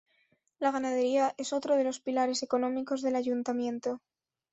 La 0.57 0.71
ganadería 0.71 1.35
es 1.37 1.53
otro 1.53 1.75
de 1.75 1.83
los 1.83 1.99
pilares 1.99 2.41
económicos 2.41 3.03
del 3.03 3.15
Ayuntamiento. 3.15 4.01